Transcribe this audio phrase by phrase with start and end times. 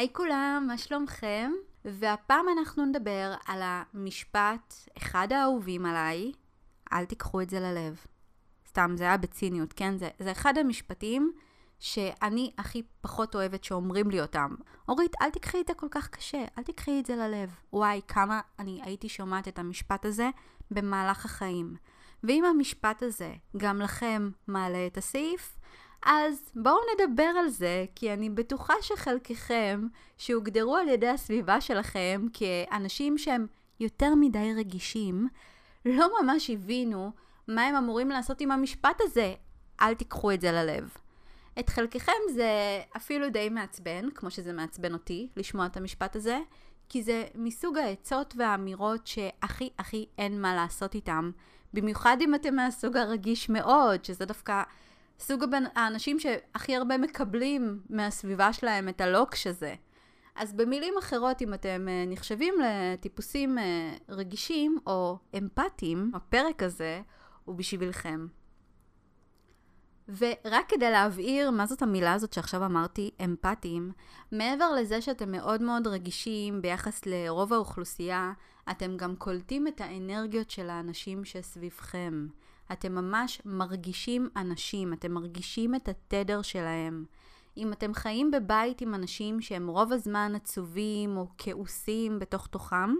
[0.00, 1.52] היי כולם, מה שלומכם?
[1.84, 6.32] והפעם אנחנו נדבר על המשפט, אחד האהובים עליי,
[6.92, 8.04] אל תיקחו את זה ללב.
[8.68, 9.98] סתם, זה היה בציניות, כן?
[9.98, 11.32] זה, זה אחד המשפטים
[11.78, 14.54] שאני הכי פחות אוהבת שאומרים לי אותם.
[14.88, 17.54] אורית, אל תיקחי את זה כל כך קשה, אל תיקחי את זה ללב.
[17.72, 20.30] וואי, כמה אני הייתי שומעת את המשפט הזה
[20.70, 21.76] במהלך החיים.
[22.24, 25.59] ואם המשפט הזה גם לכם מעלה את הסעיף,
[26.02, 29.86] אז בואו נדבר על זה, כי אני בטוחה שחלקכם,
[30.18, 33.46] שהוגדרו על ידי הסביבה שלכם כאנשים שהם
[33.80, 35.28] יותר מדי רגישים,
[35.84, 37.12] לא ממש הבינו
[37.48, 39.34] מה הם אמורים לעשות עם המשפט הזה.
[39.80, 40.94] אל תיקחו את זה ללב.
[41.58, 46.40] את חלקכם זה אפילו די מעצבן, כמו שזה מעצבן אותי, לשמוע את המשפט הזה,
[46.88, 51.30] כי זה מסוג העצות והאמירות שהכי הכי אין מה לעשות איתם.
[51.74, 54.62] במיוחד אם אתם מהסוג הרגיש מאוד, שזה דווקא
[55.20, 55.64] סוג הבנ...
[55.74, 59.74] האנשים שהכי הרבה מקבלים מהסביבה שלהם את הלוקש הזה.
[60.34, 63.62] אז במילים אחרות, אם אתם uh, נחשבים לטיפוסים uh,
[64.08, 67.00] רגישים או אמפתיים, הפרק הזה
[67.44, 68.26] הוא בשבילכם.
[70.08, 73.92] ורק כדי להבהיר מה זאת המילה הזאת שעכשיו אמרתי, אמפתיים,
[74.32, 78.32] מעבר לזה שאתם מאוד מאוד רגישים ביחס לרוב האוכלוסייה,
[78.70, 82.26] אתם גם קולטים את האנרגיות של האנשים שסביבכם.
[82.72, 87.04] אתם ממש מרגישים אנשים, אתם מרגישים את התדר שלהם.
[87.56, 92.94] אם אתם חיים בבית עם אנשים שהם רוב הזמן עצובים או כעוסים בתוך תוכם,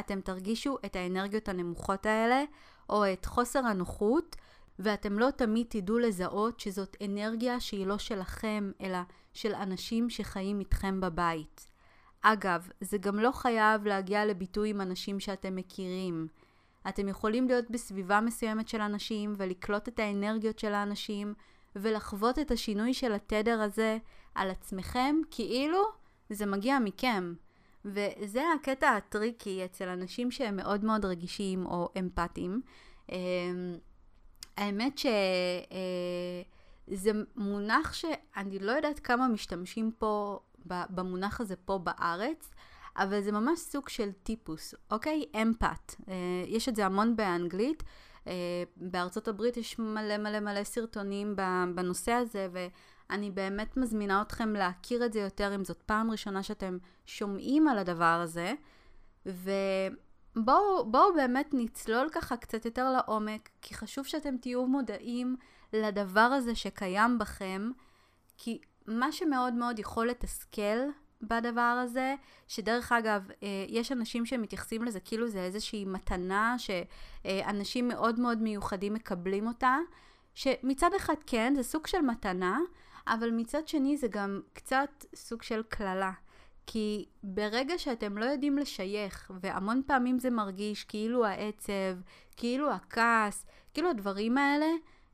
[0.00, 2.44] אתם תרגישו את האנרגיות הנמוכות האלה,
[2.88, 4.36] או את חוסר הנוחות,
[4.78, 8.98] ואתם לא תמיד תדעו לזהות שזאת אנרגיה שהיא לא שלכם, אלא
[9.34, 11.66] של אנשים שחיים איתכם בבית.
[12.22, 16.28] אגב, זה גם לא חייב להגיע לביטוי עם אנשים שאתם מכירים.
[16.88, 21.34] אתם יכולים להיות בסביבה מסוימת של אנשים ולקלוט את האנרגיות של האנשים
[21.76, 23.98] ולחוות את השינוי של התדר הזה
[24.34, 25.82] על עצמכם כאילו
[26.30, 27.34] זה מגיע מכם.
[27.84, 32.62] וזה הקטע הטריקי אצל אנשים שהם מאוד מאוד רגישים או אמפתיים.
[33.12, 33.16] אמ,
[34.56, 35.10] האמת שזה
[37.10, 42.50] אה, מונח שאני לא יודעת כמה משתמשים פה במונח הזה פה בארץ,
[42.96, 45.24] אבל זה ממש סוג של טיפוס, אוקיי?
[45.42, 45.94] אמפת.
[46.08, 46.14] אה,
[46.46, 47.82] יש את זה המון באנגלית.
[48.26, 48.32] אה,
[48.76, 51.36] בארצות הברית יש מלא מלא מלא סרטונים
[51.74, 56.78] בנושא הזה, ואני באמת מזמינה אתכם להכיר את זה יותר, אם זאת פעם ראשונה שאתם
[57.06, 58.54] שומעים על הדבר הזה.
[59.26, 65.36] ובואו באמת נצלול ככה קצת יותר לעומק, כי חשוב שאתם תהיו מודעים
[65.72, 67.70] לדבר הזה שקיים בכם,
[68.36, 70.78] כי מה שמאוד מאוד יכול לתסכל
[71.22, 72.14] בדבר הזה,
[72.48, 78.94] שדרך אגב, אה, יש אנשים שמתייחסים לזה כאילו זה איזושהי מתנה שאנשים מאוד מאוד מיוחדים
[78.94, 79.76] מקבלים אותה,
[80.34, 82.58] שמצד אחד כן, זה סוג של מתנה,
[83.06, 86.12] אבל מצד שני זה גם קצת סוג של קללה.
[86.66, 91.96] כי ברגע שאתם לא יודעים לשייך, והמון פעמים זה מרגיש כאילו העצב,
[92.36, 94.66] כאילו הכעס, כאילו הדברים האלה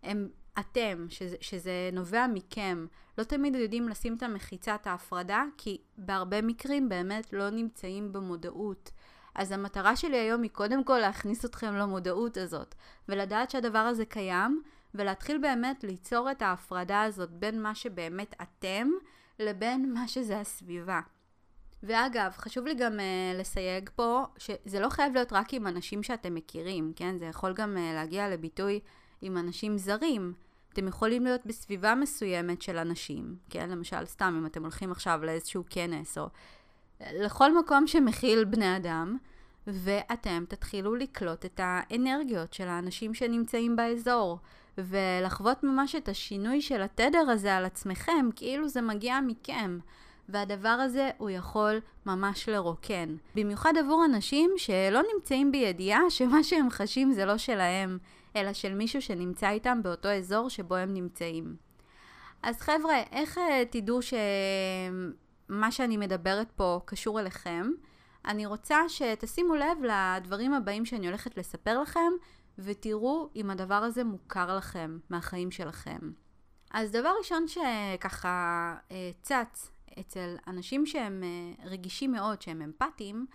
[0.02, 0.28] הם
[0.58, 2.86] אתם, שזה, שזה נובע מכם,
[3.18, 8.90] לא תמיד יודעים לשים את המחיצת ההפרדה, כי בהרבה מקרים באמת לא נמצאים במודעות.
[9.34, 12.74] אז המטרה שלי היום היא קודם כל להכניס אתכם למודעות הזאת,
[13.08, 14.62] ולדעת שהדבר הזה קיים,
[14.94, 18.88] ולהתחיל באמת ליצור את ההפרדה הזאת בין מה שבאמת אתם,
[19.38, 21.00] לבין מה שזה הסביבה.
[21.82, 26.34] ואגב, חשוב לי גם uh, לסייג פה, שזה לא חייב להיות רק עם אנשים שאתם
[26.34, 27.18] מכירים, כן?
[27.18, 28.80] זה יכול גם uh, להגיע לביטוי
[29.22, 30.32] עם אנשים זרים.
[30.76, 33.70] אתם יכולים להיות בסביבה מסוימת של אנשים, כן?
[33.70, 36.28] למשל, סתם אם אתם הולכים עכשיו לאיזשהו כנס, או
[37.00, 39.16] לכל מקום שמכיל בני אדם,
[39.66, 44.38] ואתם תתחילו לקלוט את האנרגיות של האנשים שנמצאים באזור,
[44.78, 49.78] ולחוות ממש את השינוי של התדר הזה על עצמכם, כאילו זה מגיע מכם.
[50.28, 53.16] והדבר הזה הוא יכול ממש לרוקן.
[53.34, 57.98] במיוחד עבור אנשים שלא נמצאים בידיעה שמה שהם חשים זה לא שלהם,
[58.36, 61.56] אלא של מישהו שנמצא איתם באותו אזור שבו הם נמצאים.
[62.42, 67.70] אז חבר'ה, איך אה, תדעו שמה שאני מדברת פה קשור אליכם?
[68.24, 72.12] אני רוצה שתשימו לב לדברים הבאים שאני הולכת לספר לכם,
[72.58, 75.98] ותראו אם הדבר הזה מוכר לכם מהחיים שלכם.
[76.70, 79.70] אז דבר ראשון שככה אה, צץ
[80.00, 83.26] אצל אנשים שהם אה, רגישים מאוד, שהם אמפתיים,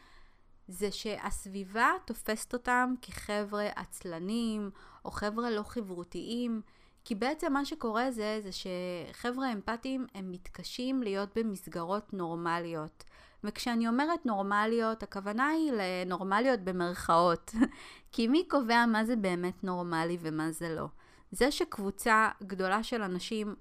[0.68, 4.70] זה שהסביבה תופסת אותם כחבר'ה עצלנים
[5.06, 6.62] או חבר'ה לא חברותיים,
[7.06, 13.04] כי בעצם מה שקורה זה, זה שחבר'ה אמפתיים הם מתקשים להיות במסגרות נורמליות.
[13.44, 17.52] וכשאני אומרת נורמליות, הכוונה היא לנורמליות במרכאות.
[18.12, 20.88] כי מי קובע מה זה באמת נורמלי ומה זה לא?
[21.32, 23.56] זה שקבוצה גדולה של אנשים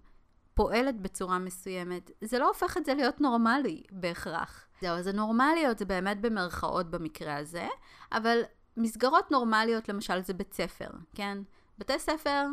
[0.54, 4.66] פועלת בצורה מסוימת, זה לא הופך את זה להיות נורמלי בהכרח.
[4.80, 7.68] זהו, אז הנורמליות זה באמת במרכאות במקרה הזה,
[8.12, 8.40] אבל
[8.76, 11.38] מסגרות נורמליות למשל זה בית ספר, כן?
[11.78, 12.46] בתי ספר,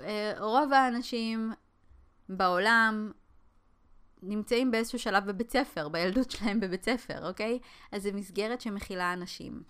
[0.00, 1.52] אה, רוב האנשים
[2.28, 3.12] בעולם
[4.22, 7.58] נמצאים באיזשהו שלב בבית ספר, בילדות שלהם בבית ספר, אוקיי?
[7.92, 9.62] אז זו מסגרת שמכילה אנשים.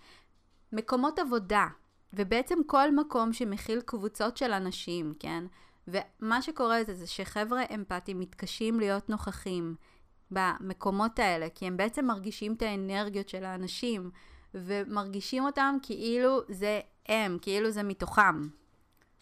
[0.72, 1.66] מקומות עבודה,
[2.12, 5.44] ובעצם כל מקום שמכיל קבוצות של אנשים, כן?
[5.88, 9.74] ומה שקורה זה, זה שחבר'ה אמפתיים מתקשים להיות נוכחים
[10.30, 14.10] במקומות האלה, כי הם בעצם מרגישים את האנרגיות של האנשים,
[14.54, 18.48] ומרגישים אותם כאילו זה הם, כאילו זה מתוכם.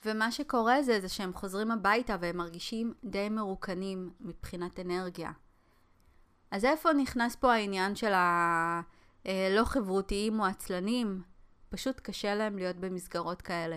[0.05, 5.31] ומה שקורה זה, זה שהם חוזרים הביתה והם מרגישים די מרוקנים מבחינת אנרגיה.
[6.50, 11.23] אז איפה נכנס פה העניין של הלא חברותיים או עצלנים?
[11.69, 13.76] פשוט קשה להם להיות במסגרות כאלה.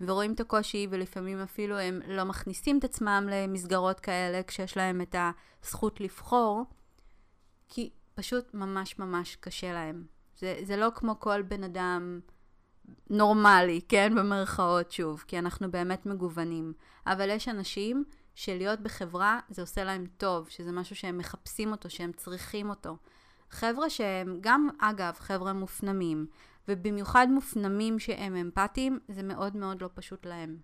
[0.00, 5.16] ורואים את הקושי ולפעמים אפילו הם לא מכניסים את עצמם למסגרות כאלה כשיש להם את
[5.62, 6.64] הזכות לבחור,
[7.68, 10.06] כי פשוט ממש ממש קשה להם.
[10.38, 12.20] זה, זה לא כמו כל בן אדם
[13.10, 14.14] נורמלי, כן?
[14.16, 16.72] במרכאות שוב, כי אנחנו באמת מגוונים.
[17.06, 18.04] אבל יש אנשים
[18.34, 22.96] שלהיות בחברה זה עושה להם טוב, שזה משהו שהם מחפשים אותו, שהם צריכים אותו.
[23.50, 26.26] חבר'ה שהם גם, אגב, חבר'ה מופנמים,
[26.68, 30.56] ובמיוחד מופנמים שהם אמפתיים, זה מאוד מאוד לא פשוט להם.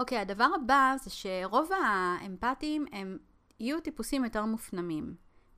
[0.00, 3.18] אוקיי, הדבר הבא זה שרוב האמפתיים הם
[3.60, 5.14] יהיו טיפוסים יותר מופנמים.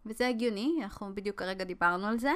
[0.07, 2.33] וזה הגיוני, אנחנו בדיוק כרגע דיברנו על זה.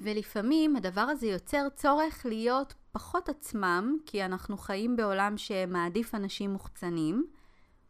[0.00, 7.26] ולפעמים הדבר הזה יוצר צורך להיות פחות עצמם, כי אנחנו חיים בעולם שמעדיף אנשים מוחצנים,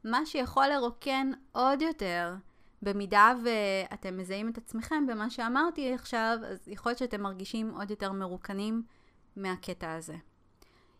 [0.05, 2.35] מה שיכול לרוקן עוד יותר.
[2.82, 8.12] במידה ואתם מזהים את עצמכם במה שאמרתי עכשיו, אז יכול להיות שאתם מרגישים עוד יותר
[8.12, 8.82] מרוקנים
[9.37, 10.17] מהקטע הזה.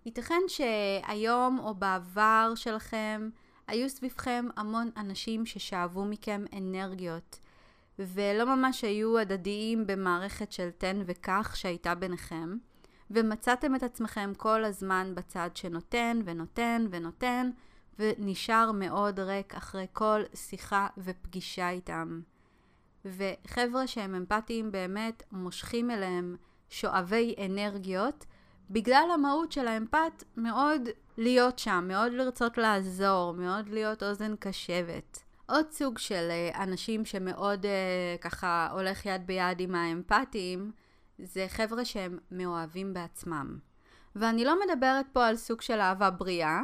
[0.07, 3.31] ייתכן שהיום או בעבר שלכם
[3.67, 7.39] היו סביבכם המון אנשים ששאבו מכם אנרגיות,
[7.99, 12.57] ולא ממש היו הדדיים במערכת של תן וקח שהייתה ביניכם,
[13.11, 17.51] ומצאתם את עצמכם כל הזמן בצד שנותן ונותן ונותן,
[18.01, 22.21] ונשאר מאוד ריק אחרי כל שיחה ופגישה איתם.
[23.05, 26.37] וחבר'ה שהם אמפתיים באמת מושכים אליהם
[26.69, 28.27] שואבי אנרגיות,
[28.71, 30.89] בגלל המהות של האמפת מאוד
[31.19, 35.19] להיות שם, מאוד לרצות לעזור, מאוד להיות אוזן קשבת.
[35.47, 40.73] עוד סוג של אה, אנשים שמאוד אה, ככה הולך יד ביד עם האמפתיים,
[41.19, 43.59] זה חבר'ה שהם מאוהבים בעצמם.
[44.17, 46.61] ואני לא מדברת פה על סוג של אהבה בריאה,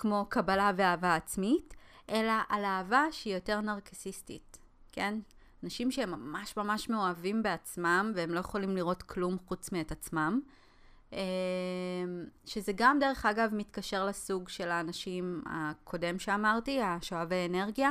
[0.00, 1.74] כמו קבלה ואהבה עצמית,
[2.10, 4.58] אלא על אהבה שהיא יותר נרקסיסטית,
[4.92, 5.18] כן?
[5.64, 10.40] אנשים שהם ממש ממש מאוהבים בעצמם והם לא יכולים לראות כלום חוץ מאת עצמם.
[11.12, 11.18] אה,
[12.44, 17.90] שזה גם דרך אגב מתקשר לסוג של האנשים הקודם שאמרתי, השואבי אנרגיה.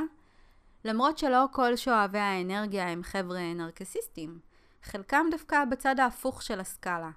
[0.85, 4.39] למרות שלא כל שואבי האנרגיה הם חבר'ה נרקסיסטים,
[4.83, 7.09] חלקם דווקא בצד ההפוך של הסקאלה.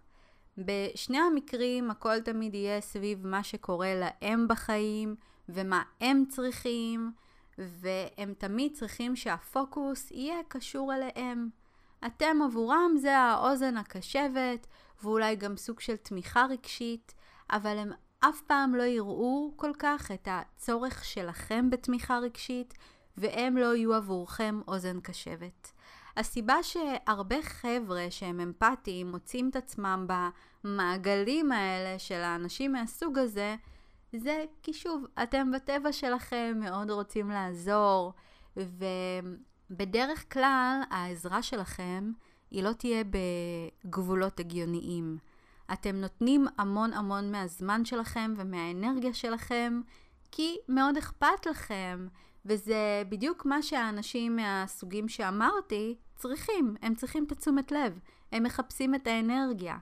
[0.59, 5.17] בשני המקרים הכל תמיד יהיה סביב מה שקורה להם בחיים
[5.49, 7.13] ומה הם צריכים,
[7.59, 11.49] והם תמיד צריכים שהפוקוס יהיה קשור אליהם.
[12.07, 14.67] אתם עבורם זה האוזן הקשבת,
[15.03, 17.15] ואולי גם סוג של תמיכה רגשית,
[17.51, 22.75] אבל הם אף פעם לא יראו כל כך את הצורך שלכם בתמיכה רגשית,
[23.17, 25.72] והם לא יהיו עבורכם אוזן קשבת.
[26.17, 30.07] הסיבה שהרבה חבר'ה שהם אמפתיים מוצאים את עצמם
[30.65, 33.57] במעגלים האלה של האנשים מהסוג הזה,
[34.17, 38.13] זה כי שוב, אתם בטבע שלכם מאוד רוצים לעזור,
[38.57, 42.13] ובדרך כלל העזרה שלכם
[42.51, 43.05] היא לא תהיה
[43.85, 45.19] בגבולות הגיוניים.
[45.73, 49.81] אתם נותנים המון המון מהזמן שלכם ומהאנרגיה שלכם,
[50.31, 52.07] כי מאוד אכפת לכם,
[52.47, 56.77] וזה בדיוק מה שהאנשים מהסוגים שאמרתי צריכים.
[56.83, 57.99] הם צריכים את התשומת לב.
[58.33, 59.77] הם מחפשים את האנרגיה.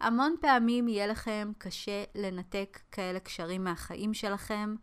[0.00, 4.74] המון פעמים יהיה לכם קשה לנתק כאלה קשרים מהחיים שלכם,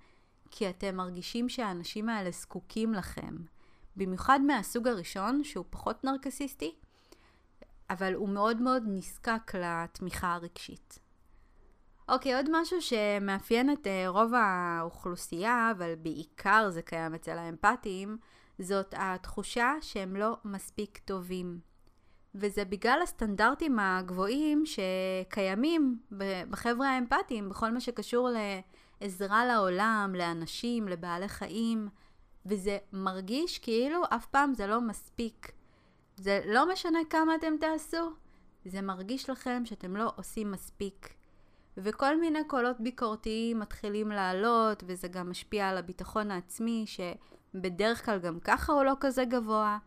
[0.52, 3.36] כי אתם מרגישים שהאנשים האלה זקוקים לכם.
[3.96, 6.76] במיוחד מהסוג הראשון, שהוא פחות נרקסיסטי,
[7.90, 11.00] אבל הוא מאוד מאוד נזקק לתמיכה הרגשית.
[12.12, 18.18] אוקיי, עוד משהו שמאפיין את uh, רוב האוכלוסייה, אבל בעיקר זה קיים אצל האמפתיים,
[18.60, 21.60] זאת התחושה שהם לא מספיק טובים.
[22.36, 26.00] וזה בגלל הסטנדרטים הגבוהים שקיימים
[26.50, 28.30] בחבר'ה האמפתיים, בכל מה שקשור
[29.02, 31.90] לעזרה לעולם, לאנשים, לבעלי חיים,
[32.46, 35.52] וזה מרגיש כאילו אף פעם זה לא מספיק.
[36.16, 38.12] זה לא משנה כמה אתם תעשו,
[38.66, 41.21] זה מרגיש לכם שאתם לא עושים מספיק.
[41.78, 48.40] וכל מיני קולות ביקורתיים מתחילים לעלות, וזה גם משפיע על הביטחון העצמי, שבדרך כלל גם
[48.40, 49.78] ככה הוא לא כזה גבוה.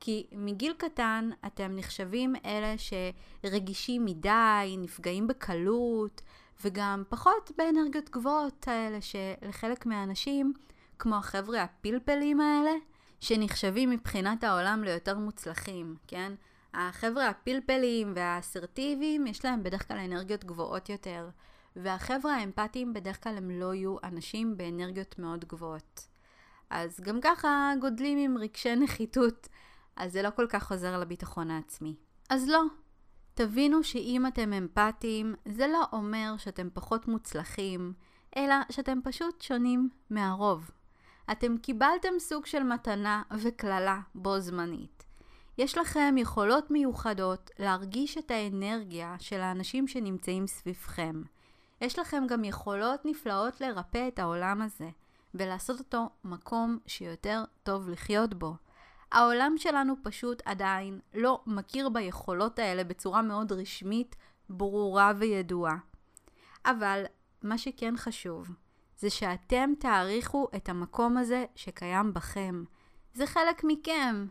[0.00, 6.22] כי מגיל קטן אתם נחשבים אלה שרגישים מדי, נפגעים בקלות,
[6.64, 10.52] וגם פחות באנרגיות גבוהות האלה שלחלק מהאנשים,
[10.98, 12.72] כמו החבר'ה הפלפלים האלה,
[13.20, 16.32] שנחשבים מבחינת העולם ליותר מוצלחים, כן?
[16.74, 21.28] החבר'ה הפלפלים והאסרטיביים, יש להם בדרך כלל אנרגיות גבוהות יותר.
[21.76, 26.06] והחבר'ה האמפתיים בדרך כלל הם לא יהיו אנשים באנרגיות מאוד גבוהות.
[26.70, 29.48] אז גם ככה גודלים עם רגשי נחיתות,
[29.96, 31.94] אז זה לא כל כך עוזר לביטחון העצמי.
[32.30, 32.62] אז לא.
[33.34, 37.92] תבינו שאם אתם אמפתיים, זה לא אומר שאתם פחות מוצלחים,
[38.36, 40.70] אלא שאתם פשוט שונים מהרוב.
[41.32, 45.04] אתם קיבלתם סוג של מתנה וקללה בו זמנית.
[45.58, 51.22] יש לכם יכולות מיוחדות להרגיש את האנרגיה של האנשים שנמצאים סביבכם.
[51.80, 54.88] יש לכם גם יכולות נפלאות לרפא את העולם הזה,
[55.34, 58.54] ולעשות אותו מקום שיותר טוב לחיות בו.
[59.12, 64.16] העולם שלנו פשוט עדיין לא מכיר ביכולות האלה בצורה מאוד רשמית,
[64.48, 65.76] ברורה וידועה.
[66.66, 67.04] אבל
[67.42, 68.48] מה שכן חשוב,
[68.98, 72.64] זה שאתם תעריכו את המקום הזה שקיים בכם.
[73.14, 74.26] זה חלק מכם.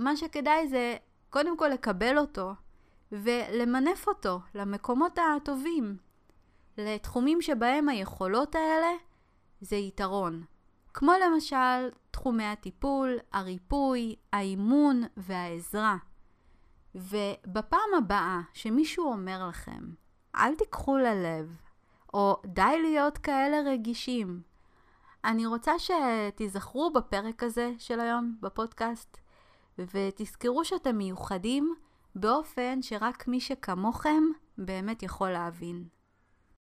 [0.00, 0.96] ומה שכדאי זה
[1.30, 2.52] קודם כל לקבל אותו
[3.12, 5.96] ולמנף אותו למקומות הטובים.
[6.78, 8.90] לתחומים שבהם היכולות האלה
[9.60, 10.44] זה יתרון.
[10.94, 15.96] כמו למשל תחומי הטיפול, הריפוי, האימון והעזרה.
[16.94, 19.80] ובפעם הבאה שמישהו אומר לכם,
[20.36, 21.56] אל תיקחו ללב,
[22.14, 24.42] או די להיות כאלה רגישים,
[25.24, 29.16] אני רוצה שתיזכרו בפרק הזה של היום בפודקאסט,
[29.94, 31.74] ותזכרו שאתם מיוחדים
[32.14, 34.22] באופן שרק מי שכמוכם
[34.58, 35.84] באמת יכול להבין.